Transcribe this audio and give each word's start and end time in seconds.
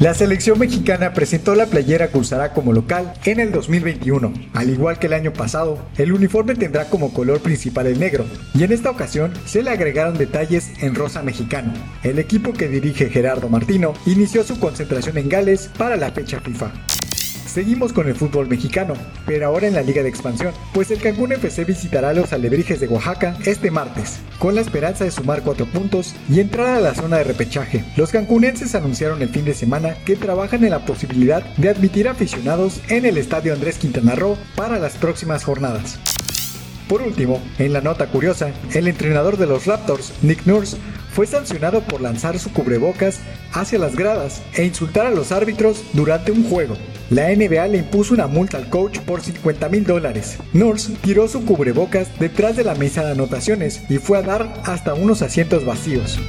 La 0.00 0.14
selección 0.14 0.60
mexicana 0.60 1.12
presentó 1.12 1.56
la 1.56 1.66
playera 1.66 2.06
que 2.06 2.18
usará 2.18 2.52
como 2.52 2.72
local 2.72 3.14
en 3.24 3.40
el 3.40 3.50
2021. 3.50 4.32
Al 4.54 4.70
igual 4.70 5.00
que 5.00 5.08
el 5.08 5.12
año 5.12 5.32
pasado, 5.32 5.76
el 5.96 6.12
uniforme 6.12 6.54
tendrá 6.54 6.84
como 6.84 7.12
color 7.12 7.40
principal 7.40 7.88
el 7.88 7.98
negro, 7.98 8.24
y 8.54 8.62
en 8.62 8.70
esta 8.70 8.90
ocasión 8.90 9.32
se 9.44 9.60
le 9.60 9.70
agregaron 9.70 10.16
detalles 10.16 10.70
en 10.84 10.94
rosa 10.94 11.24
mexicano. 11.24 11.72
El 12.04 12.20
equipo 12.20 12.52
que 12.52 12.68
dirige 12.68 13.10
Gerardo 13.10 13.48
Martino 13.48 13.92
inició 14.06 14.44
su 14.44 14.60
concentración 14.60 15.18
en 15.18 15.28
Gales 15.28 15.68
para 15.76 15.96
la 15.96 16.12
fecha 16.12 16.38
FIFA. 16.38 16.70
Seguimos 17.48 17.94
con 17.94 18.06
el 18.06 18.14
fútbol 18.14 18.46
mexicano, 18.46 18.92
pero 19.24 19.46
ahora 19.46 19.66
en 19.66 19.74
la 19.74 19.80
Liga 19.80 20.02
de 20.02 20.10
Expansión, 20.10 20.52
pues 20.74 20.90
el 20.90 21.00
Cancún 21.00 21.32
FC 21.32 21.64
visitará 21.64 22.12
los 22.12 22.34
Alebrijes 22.34 22.78
de 22.78 22.88
Oaxaca 22.88 23.38
este 23.46 23.70
martes, 23.70 24.18
con 24.38 24.54
la 24.54 24.60
esperanza 24.60 25.04
de 25.04 25.10
sumar 25.10 25.42
cuatro 25.42 25.64
puntos 25.64 26.14
y 26.28 26.40
entrar 26.40 26.76
a 26.76 26.80
la 26.80 26.94
zona 26.94 27.16
de 27.16 27.24
repechaje. 27.24 27.84
Los 27.96 28.10
cancunenses 28.10 28.74
anunciaron 28.74 29.22
el 29.22 29.30
fin 29.30 29.46
de 29.46 29.54
semana 29.54 29.94
que 30.04 30.14
trabajan 30.14 30.62
en 30.62 30.70
la 30.70 30.84
posibilidad 30.84 31.42
de 31.56 31.70
admitir 31.70 32.06
aficionados 32.06 32.82
en 32.88 33.06
el 33.06 33.16
estadio 33.16 33.54
Andrés 33.54 33.78
Quintana 33.78 34.14
Roo 34.14 34.36
para 34.54 34.78
las 34.78 34.96
próximas 34.96 35.42
jornadas. 35.42 35.98
Por 36.86 37.00
último, 37.00 37.42
en 37.58 37.72
la 37.72 37.80
nota 37.80 38.06
curiosa, 38.08 38.50
el 38.74 38.88
entrenador 38.88 39.38
de 39.38 39.46
los 39.46 39.66
Raptors, 39.66 40.12
Nick 40.22 40.46
Nurse, 40.46 40.76
fue 41.18 41.26
sancionado 41.26 41.80
por 41.80 42.00
lanzar 42.00 42.38
su 42.38 42.52
cubrebocas 42.52 43.18
hacia 43.52 43.80
las 43.80 43.96
gradas 43.96 44.40
e 44.54 44.64
insultar 44.64 45.04
a 45.04 45.10
los 45.10 45.32
árbitros 45.32 45.82
durante 45.92 46.30
un 46.30 46.48
juego. 46.48 46.76
La 47.10 47.34
NBA 47.34 47.66
le 47.66 47.78
impuso 47.78 48.14
una 48.14 48.28
multa 48.28 48.56
al 48.56 48.70
coach 48.70 49.00
por 49.00 49.20
50 49.20 49.68
mil 49.68 49.82
dólares. 49.82 50.38
Nurse 50.52 50.92
tiró 51.02 51.26
su 51.26 51.44
cubrebocas 51.44 52.16
detrás 52.20 52.54
de 52.54 52.62
la 52.62 52.76
mesa 52.76 53.04
de 53.04 53.10
anotaciones 53.10 53.82
y 53.88 53.98
fue 53.98 54.18
a 54.18 54.22
dar 54.22 54.62
hasta 54.64 54.94
unos 54.94 55.22
asientos 55.22 55.64
vacíos. 55.64 56.20